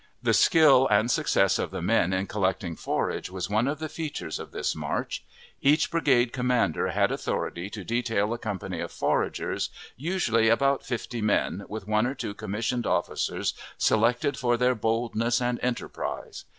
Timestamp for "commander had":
6.33-7.11